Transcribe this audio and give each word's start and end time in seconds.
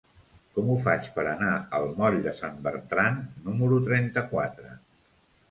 Com 0.53 0.69
ho 0.69 0.77
faig 0.83 1.09
per 1.17 1.25
anar 1.33 1.51
al 1.79 1.85
moll 1.99 2.17
de 2.29 2.33
Sant 2.41 2.57
Bertran 2.69 3.21
número 3.51 3.79
trenta-quatre? 3.91 4.75